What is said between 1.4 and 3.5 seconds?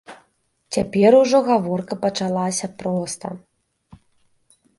гаворка пачалася проста.